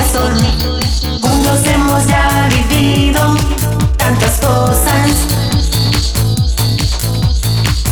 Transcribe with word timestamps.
corazón. 0.00 0.34
Juntos 1.20 1.60
hemos 1.66 2.06
ya 2.06 2.48
vivido 2.48 3.36
tantas 3.96 4.38
cosas. 4.38 5.26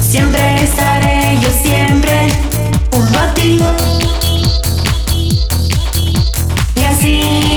Siempre 0.01 0.62
estaré 0.62 1.39
yo 1.41 1.51
siempre 1.62 2.29
junto 2.92 3.19
a 3.19 3.34
ti. 3.34 3.61
Y 6.77 6.84
así 6.84 7.47